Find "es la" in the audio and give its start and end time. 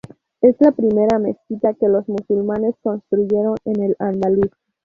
0.41-0.71